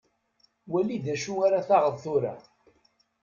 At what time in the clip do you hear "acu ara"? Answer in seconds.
1.13-1.67